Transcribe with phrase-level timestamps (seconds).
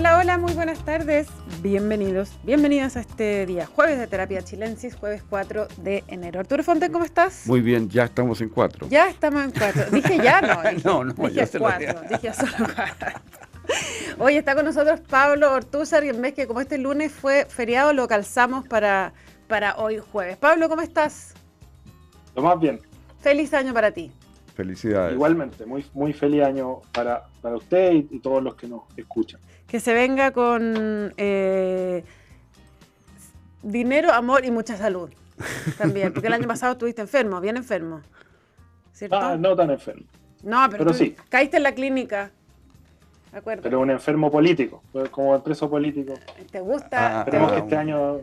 [0.00, 1.28] Hola, hola, muy buenas tardes.
[1.60, 6.40] Bienvenidos, bienvenidos a este día, jueves de terapia chilensis, jueves 4 de enero.
[6.40, 7.46] Arturo Fonte, ¿cómo estás?
[7.46, 8.88] Muy bien, ya estamos en 4.
[8.88, 9.90] Ya estamos en 4.
[9.92, 10.62] Dije ya, no.
[10.62, 12.00] Dije, no, no, dije ya se lo 4.
[12.08, 13.10] Dije solo 4.
[14.20, 17.92] Hoy está con nosotros Pablo Ortúzar y en vez que como este lunes fue feriado,
[17.92, 19.12] lo calzamos para,
[19.48, 20.38] para hoy jueves.
[20.38, 21.34] Pablo, ¿cómo estás?
[22.34, 22.80] Lo más bien.
[23.18, 24.10] Feliz año para ti.
[24.60, 25.14] Felicidades.
[25.14, 29.40] Igualmente, muy, muy feliz año para, para usted y, y todos los que nos escuchan.
[29.66, 32.04] Que se venga con eh,
[33.62, 35.08] dinero, amor y mucha salud
[35.78, 36.12] también.
[36.12, 38.02] Porque el año pasado estuviste enfermo, bien enfermo.
[38.92, 39.16] ¿Cierto?
[39.16, 40.04] Ah, no tan enfermo,
[40.42, 41.16] no, pero, pero tú sí.
[41.30, 42.30] caíste en la clínica.
[43.32, 43.62] ¿De acuerdo?
[43.62, 46.12] pero un enfermo político, como preso político.
[46.50, 47.20] ¿Te gusta?
[47.20, 48.20] Ah, Esperemos ah, que este año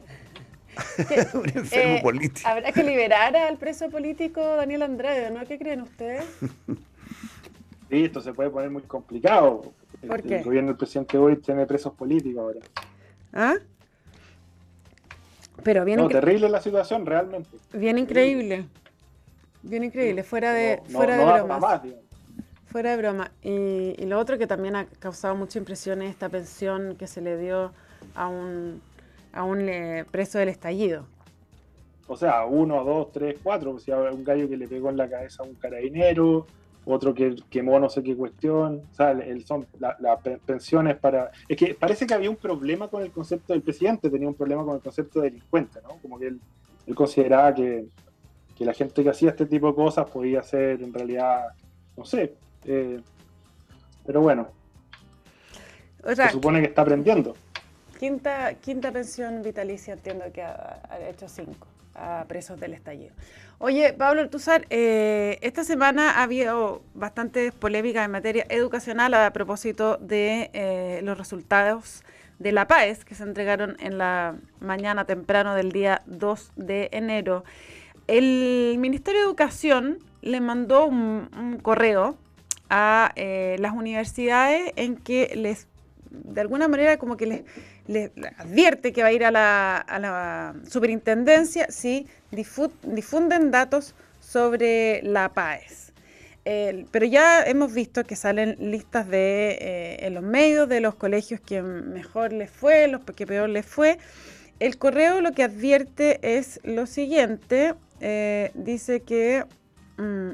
[1.34, 2.48] un enfermo Eh, político.
[2.48, 5.46] Habrá que liberar al preso político Daniel Andrade, ¿no?
[5.46, 6.26] ¿Qué creen ustedes?
[7.90, 9.74] sí, esto se puede poner muy complicado.
[10.08, 10.38] ¿Por El- qué?
[10.38, 12.60] El gobierno del presidente hoy tiene presos políticos ahora.
[13.34, 13.56] ¿Ah?
[15.64, 17.50] Pero bien, No, incre- terrible la situación, realmente.
[17.74, 18.66] bien increíble.
[19.64, 21.60] Bien increíble, fuera de, No- fuera no de bromas.
[21.62, 21.82] más.
[22.68, 23.32] Fuera de broma.
[23.42, 27.22] Y, y lo otro que también ha causado mucha impresión es esta pensión que se
[27.22, 27.72] le dio
[28.14, 28.82] a un,
[29.38, 31.06] a un eh, preso del estallido.
[32.08, 33.72] O sea, uno, dos, tres, cuatro.
[33.72, 36.48] O sea, un gallo que le pegó en la cabeza a un carabinero,
[36.86, 38.82] otro que quemó no sé qué cuestión.
[38.92, 41.32] O sea, el, son las la pe- pensiones para.
[41.48, 44.64] Es que parece que había un problema con el concepto del presidente, tenía un problema
[44.64, 45.98] con el concepto de delincuente, ¿no?
[46.02, 46.40] Como que él,
[46.86, 47.86] él consideraba que,
[48.58, 51.48] que la gente que hacía este tipo de cosas podía ser en realidad,
[51.98, 52.34] no sé.
[52.66, 53.02] eh,
[54.06, 54.48] pero bueno,
[56.06, 57.36] O sea, se supone que está aprendiendo.
[57.98, 63.14] Quinta, quinta pensión vitalicia entiendo que ha, hecho cinco a presos del estallido.
[63.60, 69.98] Oye, Pablo Ortuzar, eh, esta semana ha habido bastantes polémicas en materia educacional a propósito
[69.98, 72.04] de eh, los resultados
[72.38, 77.44] de la PAES que se entregaron en la mañana temprano del día 2 de enero.
[78.06, 82.16] El Ministerio de Educación le mandó un, un correo
[82.70, 85.68] a eh, las universidades en que les,
[86.24, 87.44] de alguna manera, como que
[87.88, 93.96] les, advierte que va a ir a la, a la superintendencia si difu- difunden datos
[94.20, 95.94] sobre la PAES.
[96.92, 101.42] Pero ya hemos visto que salen listas de eh, en los medios de los colegios
[101.42, 103.98] que mejor les fue, los que peor les fue.
[104.60, 109.44] El correo lo que advierte es lo siguiente, eh, dice que
[109.98, 110.32] mm,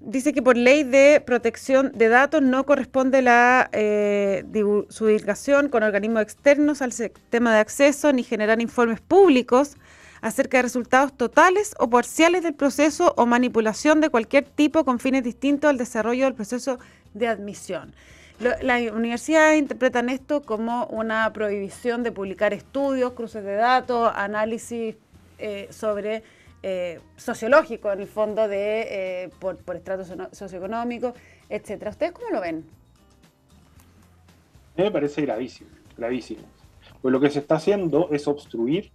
[0.00, 4.44] dice que por ley de protección de datos no corresponde la eh,
[4.88, 9.76] su divulgación con organismos externos al sistema de acceso ni generar informes públicos
[10.22, 15.22] acerca de resultados totales o parciales del proceso o manipulación de cualquier tipo con fines
[15.22, 16.78] distintos al desarrollo del proceso
[17.14, 17.94] de admisión.
[18.38, 24.96] Las universidades interpretan esto como una prohibición de publicar estudios, cruces de datos, análisis
[25.38, 26.22] eh, sobre
[26.62, 31.14] eh, sociológico, en el fondo, de eh, por, por estrato socioeconómico,
[31.48, 31.90] etcétera.
[31.90, 32.64] ¿Ustedes cómo lo ven?
[34.76, 36.42] Me parece gravísimo, gravísimo.
[37.02, 38.90] Pues lo que se está haciendo es obstruir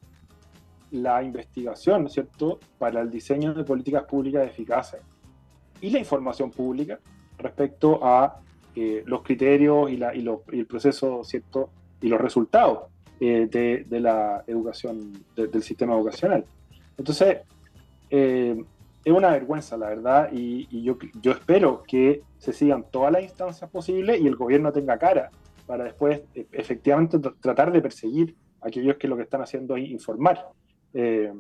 [0.92, 5.02] la investigación, ¿cierto?, para el diseño de políticas públicas eficaces
[5.82, 7.00] y la información pública
[7.38, 8.40] respecto a
[8.76, 11.70] eh, los criterios y, la, y, lo- y el proceso, ¿cierto?,
[12.02, 12.90] y los resultados
[13.20, 16.46] de, de la educación, de- del sistema educacional.
[16.98, 17.40] Entonces,
[18.10, 18.64] eh,
[19.04, 20.98] es una vergüenza, la verdad, y, yo,
[21.32, 25.30] espero que se sigan todas las instancias posibles y el gobierno tenga cara
[25.68, 29.76] para después eh, efectivamente tr- tratar de perseguir a aquellos que lo que están haciendo
[29.76, 30.48] es informar.
[30.94, 31.32] eh,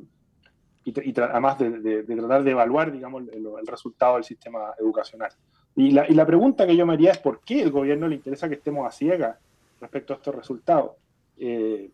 [0.88, 5.32] y, además de, tratar de evaluar, digamos, el, resultado del sistema educacional.
[5.76, 8.54] Y la, pregunta que yo me haría es por qué el gobierno le interesa que
[8.54, 9.36] estemos a ciegas
[9.82, 10.92] respecto a estos resultados.
[11.38, 11.90] Eh,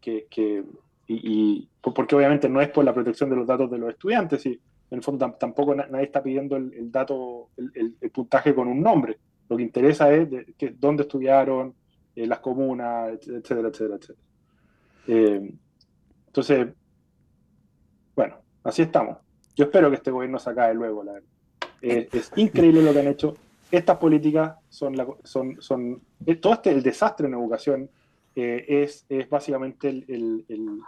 [0.00, 0.64] que-
[1.06, 3.90] y, y- por- porque obviamente no es por la protección de los datos de los
[3.90, 7.94] estudiantes, y en el fondo tam- tampoco na- nadie está pidiendo el, el dato, el,
[8.00, 9.18] el- puntaje con un nombre.
[9.48, 11.74] Lo que interesa es de- que, dónde estudiaron,
[12.14, 14.18] eh, las comunas, et- etcétera, etcétera, etcétera.
[15.08, 15.52] Eh,
[16.26, 16.68] entonces,
[18.14, 19.18] bueno, así estamos.
[19.56, 21.28] Yo espero que este gobierno se acabe luego, la verdad.
[21.82, 23.34] Eh, es increíble lo que han hecho.
[23.70, 27.90] Estas políticas son, la- son, son eh, todo este el desastre en educación
[28.34, 30.80] eh, es, es básicamente el- el- el-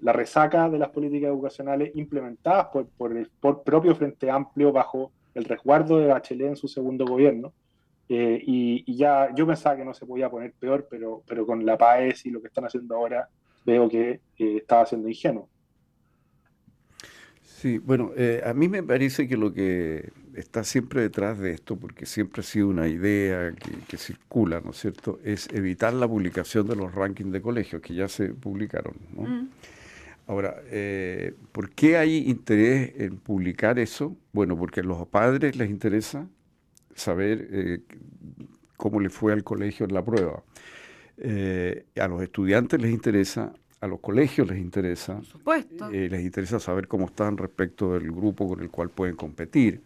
[0.00, 5.12] la resaca de las políticas educacionales implementadas por, por el por propio Frente Amplio bajo
[5.34, 7.52] el resguardo de Bachelet en su segundo gobierno.
[8.08, 11.64] Eh, y, y ya yo pensaba que no se podía poner peor, pero, pero con
[11.64, 13.28] la PAES y lo que están haciendo ahora,
[13.64, 15.48] veo que eh, estaba siendo ingenuo.
[17.42, 21.76] Sí, bueno, eh, a mí me parece que lo que está siempre detrás de esto,
[21.76, 23.52] porque siempre ha sido una idea
[23.88, 27.94] que, circula, ¿no es cierto?, es evitar la publicación de los rankings de colegios, que
[27.94, 29.22] ya se publicaron, ¿no?
[29.22, 29.48] Mm.
[30.26, 34.16] Ahora, eh, ¿por qué hay interés en publicar eso?
[34.32, 36.28] Bueno, porque a los padres les interesa
[36.94, 37.80] saber eh,
[38.76, 40.44] cómo le fue al colegio en la prueba.
[41.16, 45.20] Eh, a los estudiantes les interesa, a los colegios les interesa.
[45.24, 45.90] supuesto.
[45.90, 49.82] les interesa saber cómo están respecto del grupo con el cual pueden competir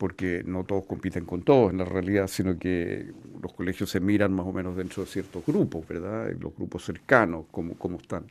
[0.00, 3.12] porque no todos compiten con todos en la realidad, sino que
[3.42, 6.32] los colegios se miran más o menos dentro de ciertos grupos, ¿verdad?
[6.40, 8.24] Los grupos cercanos, cómo, cómo están.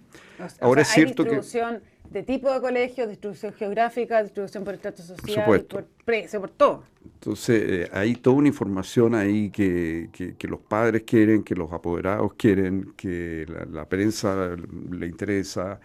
[0.62, 5.62] Ahora es cierto hay distribución de tipo de colegio, distribución geográfica, distribución por estatus social,
[5.66, 6.86] por precio, por todo.
[7.06, 12.34] Entonces, eh, hay toda una información ahí que, que, los padres quieren, que los apoderados
[12.34, 14.56] quieren, que la, prensa
[14.90, 15.80] le interesa.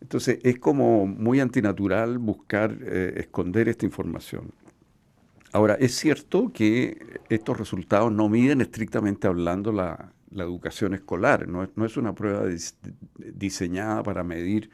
[0.00, 4.50] Entonces, es como muy antinatural buscar eh, esconder esta información.
[5.52, 11.96] Ahora, es cierto que estos resultados no miden estrictamente hablando la, educación escolar, no es,
[11.96, 12.44] una prueba
[13.16, 14.70] diseñada para medir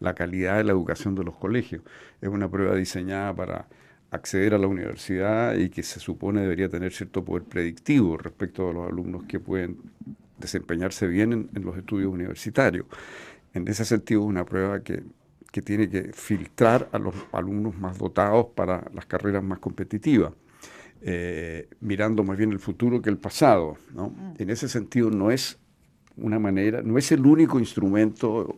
[0.00, 1.82] la calidad de la educación de los colegios,
[2.20, 3.68] es una prueba diseñada para
[4.10, 8.72] acceder a la universidad y que se supone debería tener cierto poder predictivo respecto a
[8.72, 9.78] los alumnos que pueden
[10.38, 12.86] desempeñarse bien en los estudios universitarios.
[13.54, 15.02] En ese sentido, es una prueba que
[15.50, 20.32] que tiene que filtrar a los alumnos más dotados para las carreras más competitivas,
[21.00, 23.76] eh, mirando más bien el futuro que el pasado.
[23.94, 24.10] ¿no?
[24.10, 24.34] Mm.
[24.38, 25.58] En ese sentido no es
[26.16, 28.56] una manera, no es el único instrumento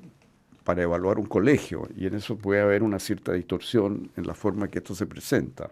[0.64, 4.68] para evaluar un colegio y en eso puede haber una cierta distorsión en la forma
[4.68, 5.70] que esto se presenta.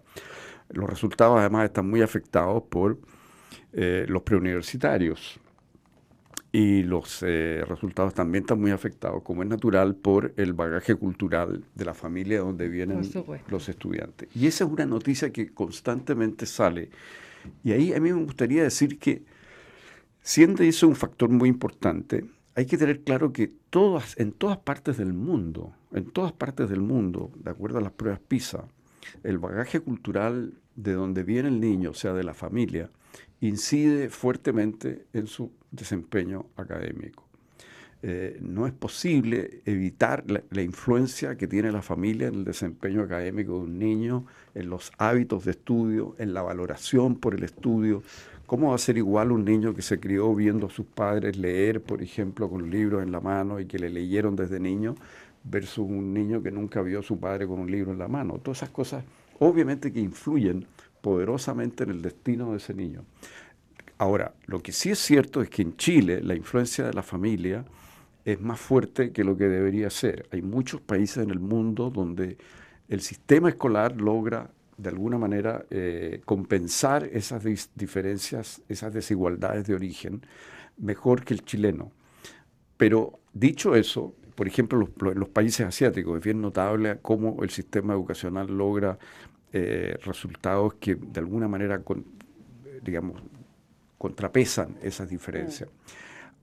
[0.71, 2.99] Los resultados además están muy afectados por
[3.73, 5.41] eh, los preuniversitarios
[6.51, 11.65] y los eh, resultados también están muy afectados, como es natural, por el bagaje cultural
[11.75, 13.03] de la familia donde vienen
[13.49, 14.29] los estudiantes.
[14.35, 16.91] Y esa es una noticia que constantemente sale.
[17.63, 19.23] Y ahí a mí me gustaría decir que,
[20.23, 22.25] siendo eso un factor muy importante,
[22.55, 26.81] hay que tener claro que todas, en todas partes del mundo, en todas partes del
[26.81, 28.65] mundo, de acuerdo a las pruebas PISA,
[29.23, 32.91] el bagaje cultural de donde viene el niño, o sea, de la familia,
[33.41, 37.29] incide fuertemente en su desempeño académico.
[38.01, 43.55] Eh, no es posible evitar la, influencia que tiene la familia en el desempeño académico
[43.55, 44.25] de un niño,
[44.55, 48.03] en los hábitos de estudio, en la valoración por el estudio.
[48.47, 51.83] ¿Cómo va a ser igual un niño que se crió viendo a sus padres leer,
[51.83, 54.95] por ejemplo, con libros en la mano y que le leyeron desde niño,
[55.43, 58.39] versus un niño que nunca vio a su padre con un libro en la mano?
[58.39, 59.05] Todas esas cosas
[59.41, 60.67] obviamente que influyen
[61.01, 63.05] poderosamente en el destino de ese niño.
[63.99, 67.65] Ahora, lo que sí es cierto es que en Chile la influencia de la familia
[68.25, 70.29] es más fuerte que lo que debería ser.
[70.31, 72.39] Hay muchos países en el mundo donde
[72.89, 77.43] el sistema escolar logra de alguna manera eh, compensar esas
[77.75, 80.23] diferencias, esas desigualdades de origen
[80.77, 81.91] mejor que el chileno.
[82.77, 87.95] Pero dicho eso, por ejemplo, los, los países asiáticos es bien notable cómo el sistema
[87.95, 88.99] educacional logra
[89.53, 91.83] eh, resultados que de alguna manera,
[92.83, 93.23] digamos,
[93.97, 95.69] contrapesan esas diferencias.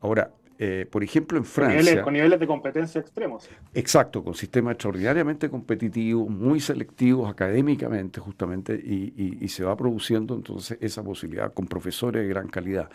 [0.02, 2.02] Ahora, eh, por ejemplo, en Francia...
[2.02, 3.50] Con niveles, de competencia extremos.
[3.74, 11.04] Exacto, con sistemas extraordinariamente competitivos, muy selectivos académicamente justamente, y, se va produciendo entonces esa
[11.04, 12.90] posibilidad con profesores de gran calidad.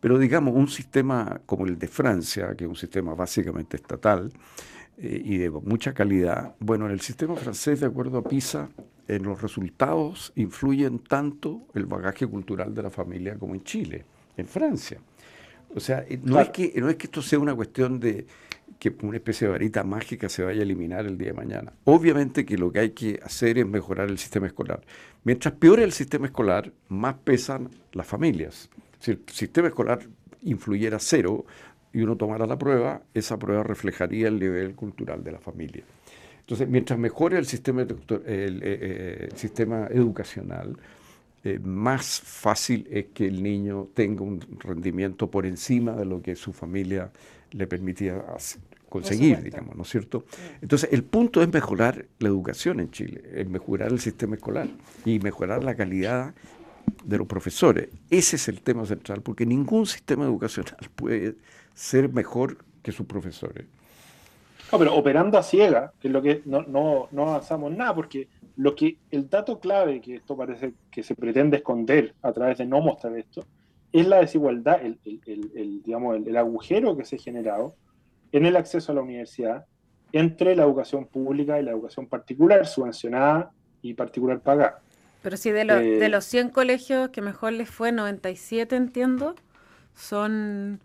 [0.00, 4.32] Pero digamos, un sistema como el de Francia, que es un sistema básicamente estatal
[4.96, 8.68] eh, y de mucha calidad, bueno, en el sistema francés, de acuerdo a PISA,
[9.16, 14.04] en los resultados influyen tanto el bagaje cultural de la familia como en Chile,
[14.36, 14.98] en Francia.
[15.74, 18.26] O sea, eh, no, es que, no es que esto sea una cuestión de
[18.78, 21.72] que una especie de varita mágica se vaya a eliminar el día de mañana.
[21.84, 24.80] Obviamente que lo que hay que hacer es mejorar el sistema escolar.
[25.24, 28.70] Mientras peor el sistema escolar, más pesan las familias.
[29.00, 30.00] Si el sistema escolar
[30.42, 31.44] influyera cero
[31.92, 35.84] y uno tomara la prueba, esa prueba reflejaría el nivel cultural de la familia.
[36.50, 40.76] Entonces, mientras mejore el sistema, el, eh, eh, sistema educacional,
[41.44, 46.34] eh, más fácil es que el niño tenga un rendimiento por encima de lo que
[46.34, 47.12] su familia
[47.52, 48.24] le permitía
[48.88, 50.24] conseguir, digamos, ¿no es cierto?
[50.60, 54.66] Entonces, el punto es mejorar la educación en Chile, es mejorar el sistema escolar
[55.04, 56.34] y mejorar la calidad
[57.04, 57.90] de los profesores.
[58.10, 61.36] Ese es el tema central, porque ningún sistema educacional puede
[61.74, 63.66] ser mejor que sus profesores.
[64.72, 68.28] No, pero operando a ciega, que es lo que no, no, no, avanzamos nada, porque
[68.56, 72.66] lo que el dato clave que esto parece que se pretende esconder a través de
[72.66, 73.44] no mostrar esto,
[73.92, 77.74] es la desigualdad, el, el, el, digamos, el, agujero que se ha generado
[78.30, 79.64] en el acceso a la universidad
[80.12, 83.50] entre la educación pública y la educación particular, subvencionada
[83.82, 84.80] y particular pagada.
[85.22, 89.34] Pero si de, de los 100 colegios que mejor les fue, 97 entiendo,
[89.94, 90.80] son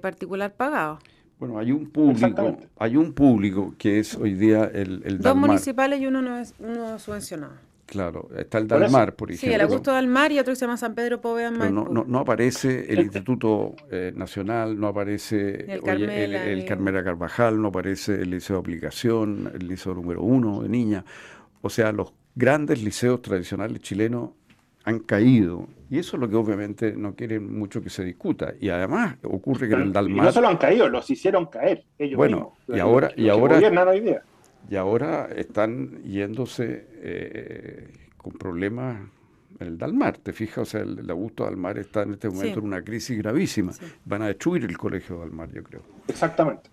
[0.00, 1.00] particular pagados.
[1.38, 6.00] Bueno, hay un público, hay un público que es hoy día el, el Dos municipales
[6.00, 7.66] y uno no es uno subvencionado.
[7.86, 9.48] Claro, está el Dalmar, por, ejemplo.
[9.48, 12.18] Sí, el Augusto Dalmar y otro que se llama San Pedro Povea no, no, no,
[12.18, 15.82] aparece el Instituto eh, Nacional, no aparece el,
[16.64, 21.04] Carmela, Carvajal, no aparece el Liceo de Aplicación, el Liceo número uno de Niña.
[21.62, 24.30] O sea, los grandes liceos tradicionales chilenos
[24.86, 25.66] han caído.
[25.90, 28.54] Y eso es lo que obviamente no quieren mucho que se discuta.
[28.58, 30.24] Y además ocurre que en el Dalmar...
[30.24, 33.10] Y no solo han caído, los hicieron caer ellos Bueno, y ahora...
[33.16, 33.60] y ahora
[34.70, 39.00] Y ahora están yéndose eh, con problemas
[39.58, 40.58] en el Dalmar, ¿te fijas?
[40.58, 43.72] O sea, el, Augusto Dalmar está en este momento en una crisis gravísima.
[44.04, 45.82] Van a destruir el colegio Dalmar, yo creo.
[46.06, 46.70] Exactamente.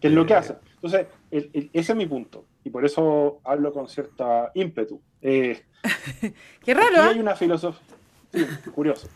[0.00, 0.56] Que es lo que eh, hacen.
[0.74, 2.44] Entonces, ese es mi punto.
[2.62, 5.00] Y por eso hablo con cierta ímpetu.
[5.24, 5.58] Eh,
[6.64, 7.02] Qué raro.
[7.02, 7.20] hay ¿eh?
[7.20, 7.80] una filosofía.
[8.32, 9.08] Sí, curioso.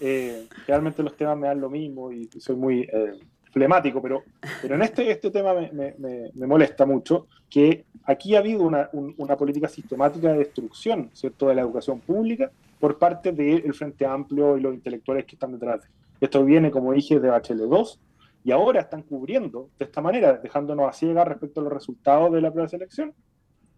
[0.00, 3.18] Eh, realmente los temas me dan lo mismo y soy muy eh,
[3.50, 4.22] flemático, pero,
[4.60, 9.36] pero en este, este tema me, me, molesta mucho que aquí ha habido una, una,
[9.36, 11.48] política sistemática de destrucción ¿cierto?
[11.48, 15.80] de la educación pública por parte del Frente Amplio y los intelectuales que están detrás.
[16.20, 18.00] Esto viene, como dije, de Bachelet 2
[18.44, 22.40] y ahora están cubriendo de esta manera, dejándonos a ciegas respecto a los resultados de
[22.42, 23.14] la prueba de selección,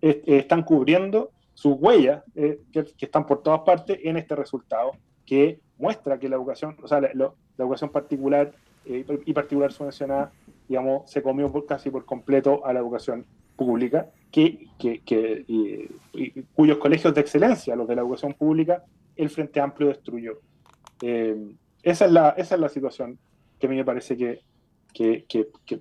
[0.00, 4.92] están cubriendo sus huellas eh, que, están por todas partes en este resultado
[5.26, 8.52] que muestra que la educación, o sea, la, educación particular
[8.84, 10.30] eh, y particular subvencionada,
[10.68, 15.90] digamos, se comió casi por completo a la educación pública, que, que,
[16.54, 18.84] cuyos colegios de excelencia, los de la educación pública,
[19.16, 20.38] el Frente Amplio destruyó.
[21.02, 23.18] Eh, esa, es la, esa es la situación
[23.58, 24.44] que a mí me parece que,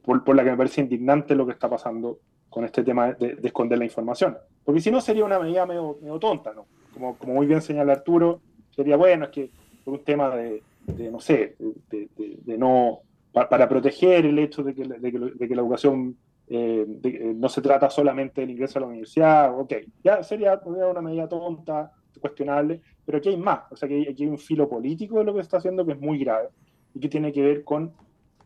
[0.03, 2.17] por, por, la que me parece indignante lo que está pasando
[2.57, 4.35] con este tema de, esconder la información.
[4.65, 6.65] Porque si no sería una medida medio, tonta, ¿no?
[6.91, 9.51] Como, como, muy bien señala Arturo, sería bueno, es que
[9.85, 10.63] por un tema de,
[11.11, 17.33] no sé, de, no, para, proteger el hecho de que, que la educación eh, eh,
[17.35, 19.73] no se trata solamente del ingreso a la universidad, ok,
[20.03, 24.29] ya sería una medida tonta, cuestionable, pero aquí hay más, o sea que aquí hay
[24.29, 26.49] un filo político de lo que está haciendo que es muy grave
[26.95, 27.93] y que tiene que ver con,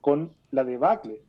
[0.01, 1.22] con la debacle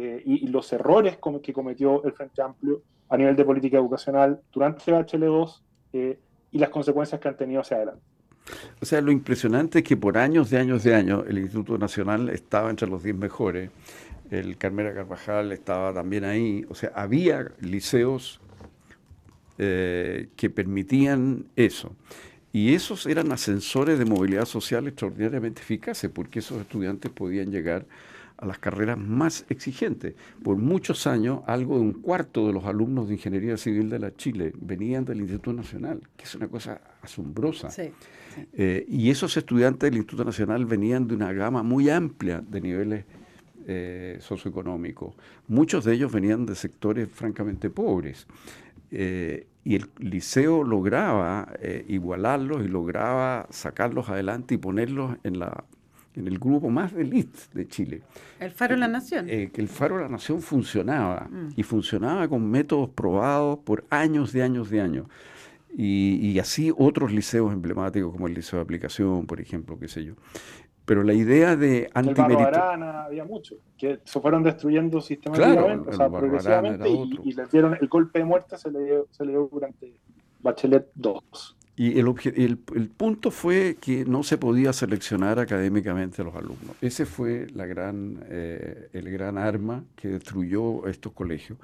[0.00, 4.92] eh, y, los errores que cometió el Frente Amplio a nivel de política educacional durante
[4.92, 5.60] HL2
[5.92, 6.16] eh,
[6.52, 8.02] y las consecuencias que han tenido hacia adelante.
[8.80, 12.28] O sea, lo impresionante es que por años de años de años el Instituto Nacional
[12.28, 13.70] estaba entre los 10 mejores,
[14.30, 18.40] el Carmela Carvajal estaba también ahí, o sea, había liceos
[19.58, 21.96] eh, que permitían eso.
[22.52, 27.84] Y esos eran ascensores de movilidad social extraordinariamente eficaces, porque esos estudiantes podían llegar
[28.38, 30.14] a las carreras más exigentes.
[30.42, 34.14] Por muchos años, algo de un cuarto de los alumnos de Ingeniería Civil de la
[34.14, 37.68] Chile venían del Instituto Nacional, que es una cosa asombrosa.
[38.52, 43.04] Eh, y esos estudiantes del Instituto Nacional venían de una gama muy amplia de niveles
[43.66, 45.14] eh, socioeconómicos.
[45.48, 48.28] Muchos de ellos venían de sectores francamente pobres.
[48.90, 51.52] Eh, y el liceo lograba
[51.88, 55.64] igualarlos y lograba sacarlos adelante y ponerlos en la
[56.18, 58.02] en el grupo más elite de Chile.
[58.40, 59.26] El Faro de la Nación.
[59.28, 61.48] Eh, que el Faro de la Nación funcionaba mm.
[61.56, 65.06] y funcionaba con métodos probados por años de años de años.
[65.76, 70.14] Y, así otros liceos emblemáticos como el Liceo de Aplicación, por ejemplo, qué sé yo.
[70.84, 72.58] Pero la idea de antimérito...
[72.58, 77.86] había mucho, que se fueron destruyendo sistemáticamente, o sea, progresivamente, y, y, les dieron el
[77.86, 80.00] golpe de muerte se le dio, se le dio durante
[80.40, 81.57] Bachelet 2.
[81.78, 86.74] Y el, el, punto fue que no se podía seleccionar académicamente a los alumnos.
[86.80, 91.56] Ese fue la gran, eh, el gran arma que destruyó estos colegios,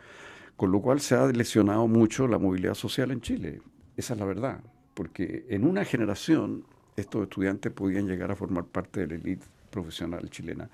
[0.56, 3.60] con lo cual se ha lesionado mucho la movilidad social en Chile.
[3.96, 4.60] Esa es la verdad,
[4.94, 6.64] porque en una generación
[6.96, 10.70] estos estudiantes podían llegar a formar parte de la élite profesional chilena.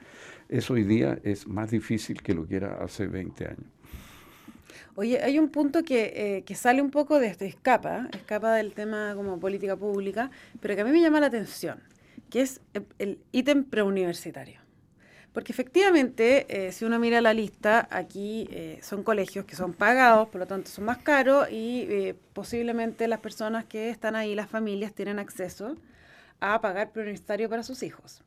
[0.51, 3.80] Eso hoy día es más difícil que lo que era hace 20 años.
[4.95, 9.15] Oye, hay un punto que, eh, sale un poco de esto, escapa, escapa del tema
[9.15, 11.83] como política pública, pero que a mí me llama la atención,
[12.29, 12.61] que es
[12.99, 14.61] el ítem preuniversitario.
[15.33, 20.29] Porque efectivamente, eh, si uno mira la lista, aquí eh, son colegios que son pagados,
[20.29, 24.93] por lo tanto son más caros y posiblemente las personas que están ahí, las familias,
[24.93, 25.77] tienen acceso
[26.41, 28.23] a pagar preuniversitario para sus hijos.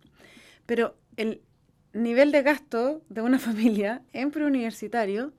[0.66, 1.42] Pero el
[1.94, 5.34] nivel de gasto de una familia en preuniversitario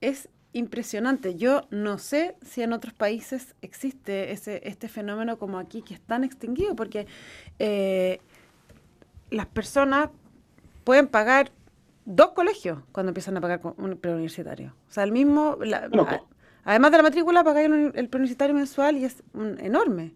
[0.00, 1.36] es impresionante.
[1.36, 6.00] Yo no sé si en otros países existe ese, este fenómeno como aquí, que es
[6.00, 7.06] tan extinguido, porque
[7.58, 8.20] eh,
[9.30, 10.10] las personas
[10.84, 11.50] pueden pagar
[12.04, 14.74] dos colegios cuando empiezan a pagar un preuniversitario.
[14.88, 15.58] O sea, el mismo,
[16.64, 19.22] además de la matrícula, pagan el preuniversitario mensual y es
[19.58, 20.14] enorme.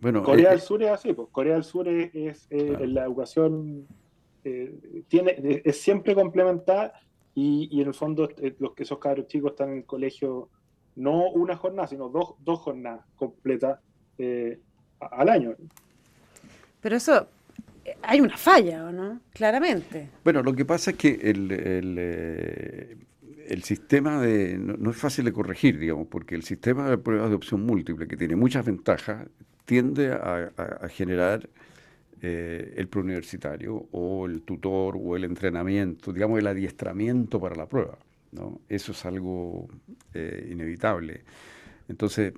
[0.00, 3.86] Bueno, Corea del Sur es así, pues Corea del Sur es, la educación
[5.08, 6.94] tiene, es siempre complementada
[7.34, 10.48] y, en el fondo los que esos cabros chicos están en el colegio
[10.96, 13.78] no una jornada, sino dos, dos jornadas completas
[14.98, 15.54] al año.
[16.80, 17.28] Pero eso,
[18.02, 19.20] hay una falla, ¿o no?
[19.32, 20.08] Claramente.
[20.24, 22.96] Bueno, lo que pasa es que el, el, eh,
[23.62, 24.58] sistema de...
[24.58, 28.16] No, es fácil de corregir, digamos, porque el sistema de pruebas de opción múltiple, que
[28.16, 29.28] tiene muchas ventajas,
[29.64, 31.48] tiende a, generar
[32.22, 37.98] eh, el preuniversitario o el tutor o el entrenamiento, digamos, el adiestramiento para la prueba.
[38.32, 38.60] ¿no?
[38.68, 39.68] Eso es algo
[40.14, 41.22] eh, inevitable.
[41.88, 42.32] Entonces,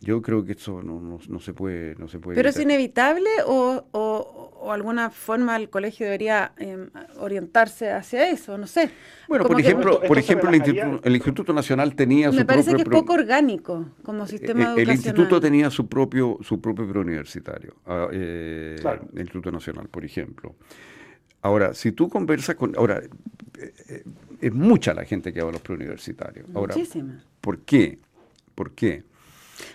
[0.00, 3.84] yo creo que eso no, no, se puede no se puede ¿Pero es inevitable o,
[3.92, 8.56] o, alguna forma el colegio debería em, orientarse hacia eso?
[8.56, 8.90] No sé.
[9.28, 13.14] Bueno, por ejemplo, por ejemplo el, Instituto, Nacional tenía su Me parece que es poco
[13.14, 14.78] orgánico como sistema educacional.
[14.78, 18.76] El Instituto tenía su propio su propio preuniversitario, ah, eh,
[19.14, 20.54] el Instituto Nacional, por ejemplo.
[21.42, 22.76] Ahora, si tú conversas con...
[22.76, 23.00] Ahora,
[23.58, 24.04] eh, eh,
[24.40, 26.46] es mucha la gente que va a los preuniversitarios.
[26.54, 27.24] Ahora, Muchísima.
[27.40, 27.98] ¿Por qué?
[28.54, 29.04] ¿Por qué?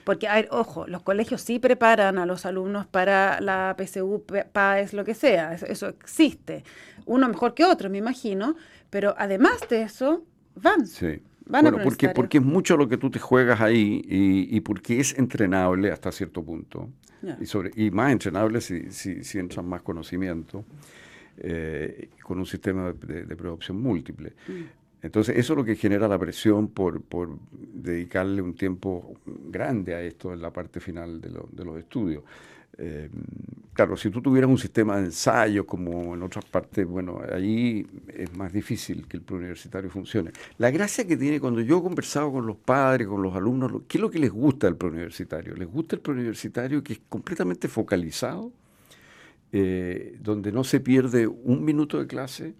[0.04, 4.94] Porque, a ver, ojo, los colegios sí preparan a los alumnos para la PSU, PAES,
[4.94, 6.64] lo que sea, eso, existe.
[7.06, 8.56] Uno mejor que otro, me imagino,
[8.90, 10.24] pero además de eso,
[10.56, 10.86] van.
[10.86, 11.22] Sí.
[11.48, 15.18] Van bueno, porque, porque es mucho lo que tú te juegas ahí y, porque es
[15.18, 16.90] entrenable hasta cierto punto.
[17.40, 20.66] Y, sobre, y más entrenable si, si, si entran más conocimiento.
[21.38, 24.34] Eh, con un sistema de, de, producción múltiple.
[24.48, 24.62] Mm.
[25.06, 27.00] Entonces, eso es lo que genera la presión por,
[27.52, 32.24] dedicarle un tiempo grande a esto en la parte final de, los estudios.
[32.80, 33.12] Eh,
[33.74, 38.36] claro, si tú tuvieras un sistema de ensayo como en otras partes, bueno, ahí es
[38.36, 40.32] más difícil que el preuniversitario funcione.
[40.58, 44.00] La gracia que tiene cuando yo he conversado con los padres, con los alumnos, ¿qué
[44.00, 45.54] es lo que les gusta del preuniversitario?
[45.56, 48.52] Les gusta el preuniversitario que es completamente focalizado,
[49.52, 52.56] eh, donde no se pierde un minuto de clase,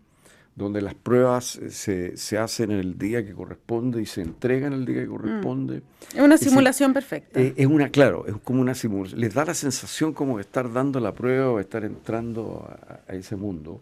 [0.56, 4.86] donde las pruebas se, se, hacen en el día que corresponde y se entregan el
[4.86, 5.82] día que corresponde.
[6.14, 7.42] Es una simulación perfecta.
[7.42, 9.20] Es, una, claro, es como una simulación.
[9.20, 12.66] Les da la sensación como de estar dando la prueba o estar entrando
[13.08, 13.82] a, ese mundo.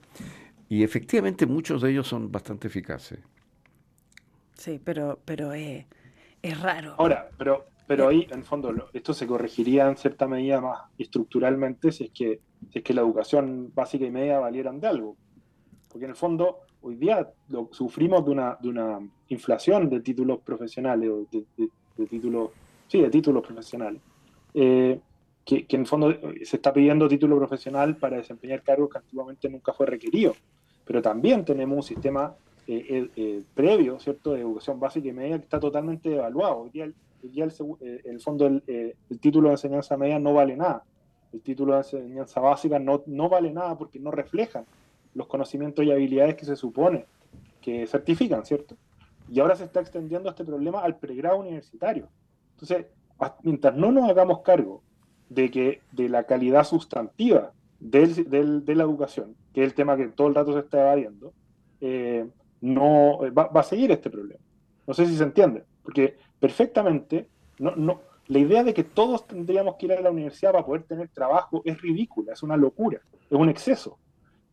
[0.68, 3.20] Y efectivamente muchos de ellos son bastante eficaces.
[4.56, 5.86] Sí, pero, pero es,
[6.60, 6.96] raro.
[6.98, 11.92] Ahora, pero, pero ahí, en el fondo, esto se corregiría en cierta medida más estructuralmente
[11.92, 12.40] si es que,
[12.72, 15.18] si es que la educación básica y media valieran de algo
[15.94, 20.40] porque en el fondo hoy día lo, sufrimos de una, de una inflación de títulos
[20.42, 22.52] profesionales, de, títulos,
[22.88, 24.02] sí, de títulos profesionales,
[24.54, 25.00] eh,
[25.46, 29.74] que, en el fondo se está pidiendo título profesional para desempeñar cargos que antiguamente nunca
[29.74, 30.36] fue requerido,
[30.86, 32.36] pero también tenemos un sistema
[32.68, 36.60] eh, eh, previo, ¿cierto?, de educación básica y media que está totalmente evaluado.
[36.60, 36.96] Hoy día, el,
[38.04, 40.84] el, fondo el, el, título de enseñanza media no vale nada.
[41.32, 44.66] El título de enseñanza básica no, no vale nada porque no refleja
[45.14, 47.06] los conocimientos y habilidades que se supone
[47.62, 48.76] que certifican, ¿cierto?
[49.30, 52.10] Y ahora se está extendiendo este problema al pregrado universitario.
[52.54, 52.88] Entonces,
[53.42, 54.84] mientras no nos hagamos cargo
[55.30, 60.28] de que de la calidad sustantiva de la educación, que es el tema que todo
[60.28, 61.34] el rato se está evadiendo,
[61.82, 62.26] eh,
[62.62, 64.40] no va, a seguir este problema.
[64.88, 67.28] No sé si se entiende, porque perfectamente
[67.60, 70.84] no, no, la idea de que todos tendríamos que ir a la universidad para poder
[70.84, 73.98] tener trabajo es ridícula, es una locura, es un exceso.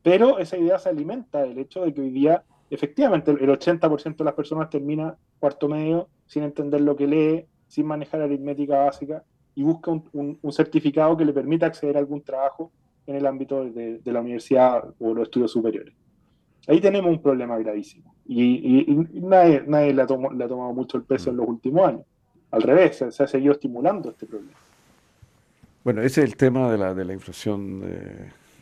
[0.02, 4.24] Pero esa idea se alimenta del hecho de que hoy día, efectivamente, el 80% de
[4.24, 9.22] las personas termina cuarto medio sin entender lo que lee, sin manejar aritmética básica
[9.54, 12.72] y busca un, certificado que le permita acceder a algún trabajo
[13.06, 15.94] en el ámbito de, la universidad o los estudios superiores.
[16.66, 21.48] Ahí tenemos un problema gravísimo y, nadie, le, ha tomado mucho el peso en los
[21.48, 22.02] últimos años.
[22.50, 24.56] Al revés, se, ha seguido estimulando este problema.
[25.84, 27.82] Bueno, ese es el tema de la, de la inflación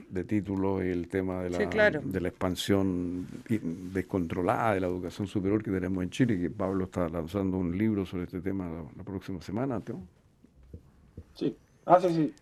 [0.09, 5.63] de títulos y el tema de la, de la expansión descontrolada de la educación superior
[5.63, 9.41] que tenemos en Chile, que Pablo está lanzando un libro sobre este tema la, próxima
[9.43, 10.01] semana, Teo.
[11.35, 11.55] Sí,
[11.87, 12.35] ah, sí, sí.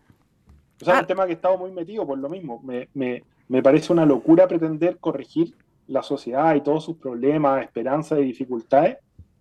[0.81, 1.07] O sea, es un ah.
[1.07, 2.61] tema que he estado muy metido por lo mismo.
[2.63, 5.55] Me, me, me parece una locura pretender corregir
[5.89, 8.99] la sociedad y todos sus problemas, esperanzas y dificultades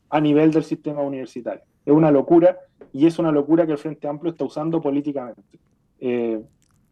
[0.09, 1.61] a nivel del sistema universitario.
[1.85, 2.57] Es una locura
[2.93, 5.59] y es una locura que el Frente Amplio está usando políticamente.
[5.99, 6.41] Eh,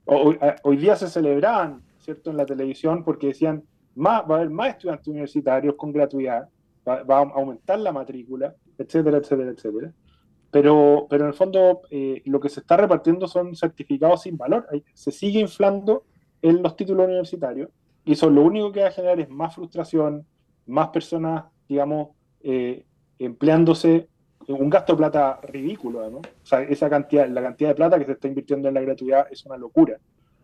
[0.05, 3.63] Hoy, día se celebraban, ¿cierto?, en la televisión porque decían,
[3.95, 6.49] más, va a haber más estudiantes universitarios con gratuidad,
[6.87, 9.93] va, a aumentar la matrícula, etcétera, etcétera, etcétera.
[10.51, 14.67] Pero, pero en el fondo eh, lo que se está repartiendo son certificados sin valor.
[14.93, 16.03] Se sigue inflando
[16.41, 17.69] en los títulos universitarios
[18.05, 20.25] y eso lo único que va a generar es más frustración,
[20.65, 22.09] más personas, digamos,
[22.41, 22.85] eh,
[23.17, 24.09] empleándose
[24.47, 26.17] un gasto de plata ridículo, ¿no?
[26.17, 29.27] O sea, esa cantidad, la cantidad de plata que se está invirtiendo en la gratuidad
[29.31, 29.97] es una locura.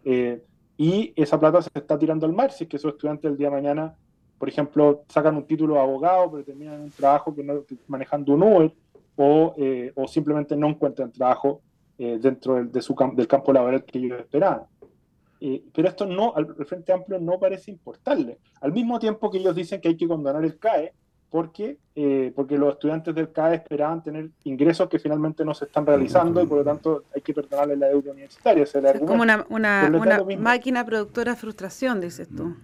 [0.04, 0.42] Eh,
[0.78, 3.48] y esa plata se está tirando al mar si es que esos estudiantes el día
[3.48, 3.96] de mañana,
[4.38, 8.44] por ejemplo, sacan un título de abogado, pero terminan un trabajo que no, manejando un
[8.44, 8.74] Uber,
[9.18, 11.62] o, eh, o simplemente no encuentran trabajo
[11.98, 14.64] eh, dentro del, de su, del campo laboral que ellos esperaban.
[15.74, 18.38] pero esto no, al Frente Amplio no parece importarle.
[18.62, 20.94] Al mismo tiempo que ellos dicen que hay que condonar el CAE,
[21.30, 25.86] porque, eh, porque los estudiantes del CAE esperaban tener ingresos que finalmente no se están
[25.86, 28.64] realizando y por lo tanto hay que perdonarle la deuda universitaria.
[28.64, 28.74] Es,
[29.06, 29.90] como una, una,
[30.40, 32.46] máquina productora de frustración, dices tú.
[32.46, 32.58] Mm.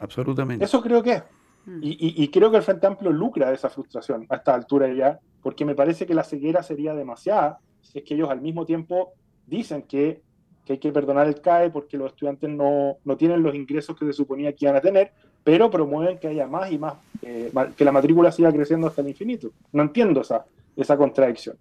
[0.00, 0.64] Absolutamente.
[0.64, 1.22] Eso creo que es.
[1.64, 1.78] Mm.
[1.82, 5.18] Y, y, creo que el Frente Amplio lucra de esa frustración a esta altura ya,
[5.42, 9.14] porque me parece que la ceguera sería demasiada si es que ellos al mismo tiempo
[9.46, 10.22] dicen que
[10.64, 14.06] que hay que perdonar el CAE porque los estudiantes no, no, tienen los ingresos que
[14.06, 15.12] se suponía que iban a tener,
[15.44, 19.08] pero promueven que haya más y más, eh, que la matrícula siga creciendo hasta el
[19.08, 19.50] infinito.
[19.72, 20.44] No entiendo esa,
[20.76, 21.56] esa contradicción.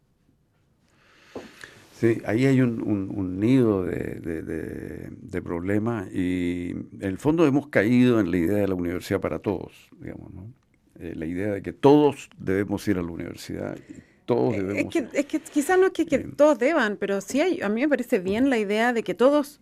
[1.93, 7.67] Sí, ahí hay un, un, nido de, de, de, problemas y en el fondo hemos
[7.67, 10.47] caído en la idea de la universidad para todos, digamos, ¿no?
[10.99, 13.77] Eh, la idea de que todos debemos ir a la universidad
[14.25, 14.95] todos debemos.
[14.95, 17.81] Es que, es que quizás no es que, todos deban, pero sí hay, a mí
[17.81, 19.59] me parece bien la idea de que todos,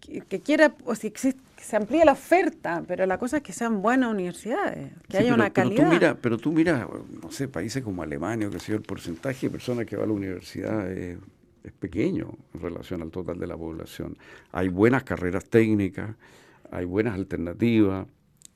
[0.00, 3.52] que, quiera, o si existe, que se amplíe la oferta, pero la cosa es que
[3.52, 5.76] sean buenas universidades, que haya una calidad.
[5.76, 6.88] Pero tú mira, pero tú mira,
[7.20, 10.12] no sé, países como Alemania, que sea, el porcentaje de personas que va a la
[10.12, 11.18] universidad es,
[11.64, 14.16] es pequeño en relación al total de la población.
[14.52, 16.14] Hay buenas carreras técnicas,
[16.70, 18.06] hay buenas alternativas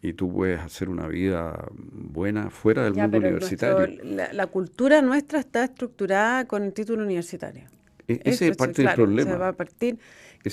[0.00, 3.98] y tú puedes hacer una vida buena fuera del mundo universitario.
[4.04, 7.64] la, cultura nuestra está estructurada con el título universitario.
[8.06, 9.32] E, ese es parte del problema.
[9.32, 9.98] Se va a partir.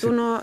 [0.01, 0.41] Tú no,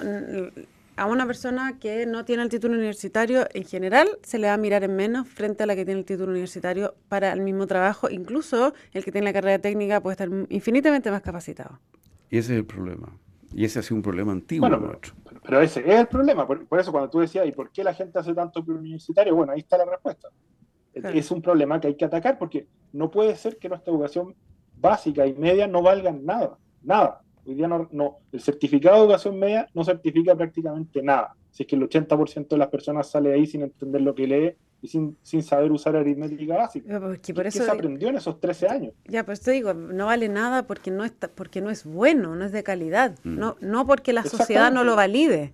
[0.97, 4.57] a una persona que no tiene el título universitario, en general, se le va a
[4.57, 8.09] mirar en menos frente a la que tiene el título universitario para el mismo trabajo.
[8.11, 11.79] Incluso el que tiene la carrera técnica puede estar infinitamente más capacitado.
[12.31, 13.13] Y ese es el problema.
[13.53, 15.15] Y ese ha sido un problema antiguo nuestro.
[15.45, 16.47] Pero, ese es el problema.
[16.47, 19.35] Por, eso cuando tú decías, ¿y por qué la gente hace tanto universitario?
[19.37, 20.29] Bueno, ahí está la respuesta.
[20.95, 24.35] Es un problema que hay que atacar porque no puede ser que nuestra educación
[24.79, 26.59] básica y media no valgan nada.
[26.83, 27.21] Nada.
[27.47, 31.35] Hoy día no, no, el certificado de educación media no certifica prácticamente nada.
[31.51, 34.57] Si es que el 80% de las personas sale ahí sin entender lo que lee
[34.83, 37.01] y sin, sin saber usar aritmética básica.
[37.01, 38.95] Porque por eso ¿Qué se aprendió en esos 13 años?
[39.07, 42.45] Ya, pues te digo, no vale nada porque no, está, porque no es bueno, no
[42.45, 43.17] es de calidad.
[43.23, 43.39] Mm.
[43.39, 45.53] No, no porque la sociedad no lo valide,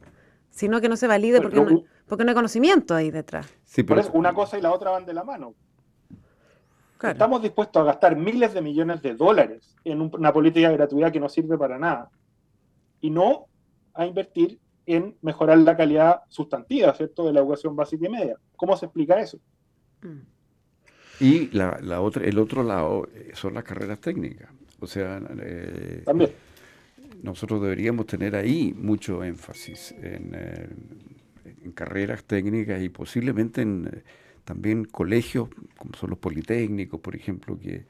[0.50, 3.46] sino que no se valide porque, no, porque no hay conocimiento ahí detrás.
[3.64, 5.55] Sí, pero es una cosa y la otra van de la mano.
[7.02, 11.20] Estamos dispuestos a gastar miles de millones de dólares en una política de gratuidad que
[11.20, 12.10] no sirve para nada
[13.00, 13.46] y no
[13.94, 18.36] a invertir en mejorar la calidad sustantiva, ¿cierto?, de la educación básica y media.
[18.56, 19.38] ¿Cómo se explica eso?
[21.20, 24.50] Y la, la otra, el otro lado eh, son las carreras técnicas.
[24.80, 26.32] O sea, eh, también
[27.22, 30.68] nosotros deberíamos tener ahí mucho énfasis en, eh,
[31.62, 34.02] en carreras técnicas y posiblemente en
[34.44, 37.87] también colegios como son los politécnicos, por ejemplo, que,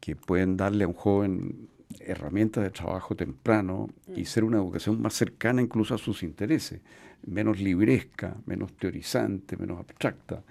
[0.00, 1.68] que pueden darle a un joven
[2.00, 4.26] herramientas de trabajo temprano y mm.
[4.26, 6.80] ser una educación más cercana incluso a sus intereses,
[7.26, 10.42] menos libresca, menos teorizante, menos abstracta.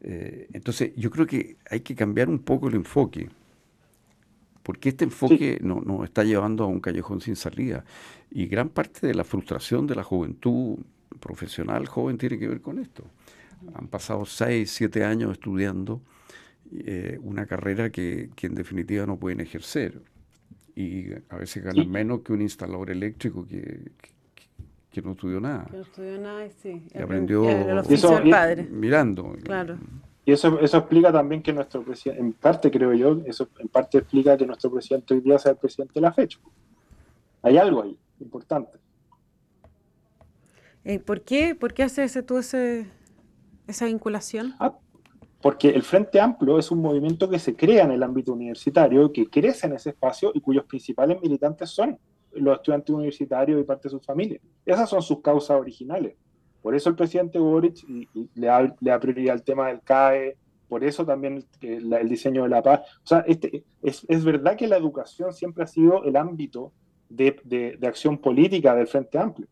[0.00, 3.28] Eh, entonces, yo creo que hay que cambiar un poco el enfoque,
[4.62, 7.84] porque este enfoque nos no está llevando a un callejón sin salida.
[8.30, 10.78] Y gran parte de la frustración de la juventud
[11.20, 13.04] profesional joven tiene que ver con esto.
[13.74, 16.00] Han pasado seis, siete años estudiando
[16.72, 20.00] eh, una carrera que, que en definitiva no pueden ejercer
[20.74, 23.92] y a veces ganan menos que un instalador eléctrico que,
[24.90, 25.66] que, no estudió nada.
[25.70, 26.82] Que no estudió nada, sí.
[26.94, 27.44] Y aprendió
[28.30, 28.64] padre.
[28.70, 29.36] mirando.
[29.42, 29.78] Claro.
[30.24, 33.98] Y eso, eso explica también que nuestro presidente, en parte creo yo, eso en parte
[33.98, 36.38] explica que nuestro presidente hoy día sea el presidente de la fecha.
[37.42, 38.78] Hay algo ahí, importante.
[40.84, 42.86] Eh, ¿Por qué, por qué hace ese, tú ese,
[43.66, 44.54] esa vinculación?
[44.58, 44.76] Ah,
[45.42, 49.28] porque el Frente Amplio es un movimiento que se crea en el ámbito universitario, que
[49.28, 51.98] crece en ese espacio y cuyos principales militantes son
[52.32, 54.40] los estudiantes universitarios y parte de sus familias.
[54.64, 56.14] Esas son sus causas originales.
[56.62, 57.84] Por eso el presidente Boric
[58.34, 60.36] le, da, prioridad al tema del CAE,
[60.68, 62.80] por eso también el, diseño de la paz.
[63.02, 66.72] O sea, este, es, es, verdad que la educación siempre ha sido el ámbito
[67.08, 69.48] de, de, de acción política del Frente Amplio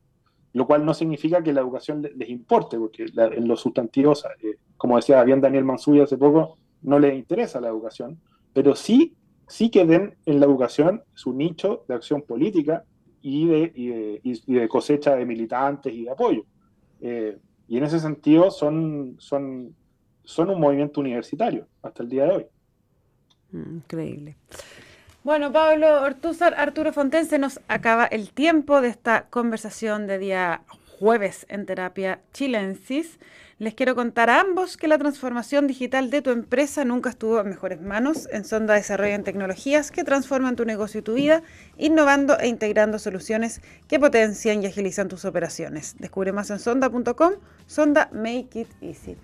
[0.53, 4.97] lo cual no significa que la educación les importe, porque en los sustantivos, eh, como
[4.97, 8.19] decía bien Daniel Mansuya hace poco, no les interesa la educación,
[8.53, 9.15] pero sí,
[9.47, 12.85] sí que den en la educación su nicho de acción política
[13.23, 16.45] y de, de, cosecha de militantes y de apoyo.
[17.01, 19.75] Eh, y en ese sentido son, son,
[20.25, 22.47] son un movimiento universitario hasta el día de hoy.
[23.53, 24.37] Mm, increíble.
[25.23, 30.63] Bueno, Pablo Ortúzar, Arturo Fontense, nos acaba el tiempo de esta conversación de día
[30.99, 33.19] jueves en Terapia Chilensis.
[33.59, 37.51] Les quiero contar a ambos que la transformación digital de tu empresa nunca estuvo en
[37.51, 38.29] mejores manos.
[38.33, 41.43] En Sonda desarrollan tecnologías que transforman tu negocio y tu vida,
[41.77, 45.97] innovando e integrando soluciones que potencian y agilizan tus operaciones.
[45.99, 47.35] Descubre más en sonda.com.
[47.67, 49.19] Sonda Make It Easy.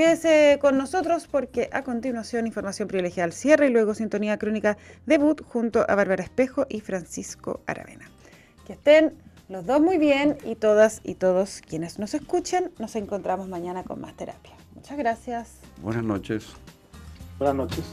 [0.00, 5.42] Quédese con nosotros porque a continuación información privilegiada al cierre y luego sintonía crónica debut
[5.44, 8.08] junto a Bárbara Espejo y Francisco Aravena.
[8.66, 9.12] Que estén
[9.50, 14.00] los dos muy bien y todas y todos quienes nos escuchen, nos encontramos mañana con
[14.00, 14.54] más terapia.
[14.74, 15.58] Muchas gracias.
[15.82, 16.46] Buenas noches.
[17.38, 17.84] Buenas noches.